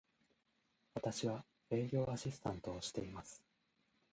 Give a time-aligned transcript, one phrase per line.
[0.95, 3.43] 私は、営業アシスタントをしています。